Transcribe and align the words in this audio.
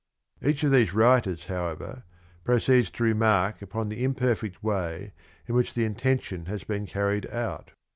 "''Each 0.43 0.63
of 0.63 0.71
these 0.71 0.95
writers 0.95 1.45
however 1.45 2.05
proceeds 2.43 2.89
to 2.89 3.03
remark 3.03 3.57
"^n*^ 3.57 3.57
<"'^"<^'«n' 3.57 3.61
upon 3.61 3.89
the 3.89 4.03
irnperfect 4.03 4.63
way 4.63 5.13
in 5.45 5.53
which 5.53 5.75
the 5.75 5.85
in 5.85 5.93
tentio 5.93 6.39
n 6.39 6.45
has 6.45 6.63
been 6.63 6.87
carried 6.87 7.29
out. 7.29 7.69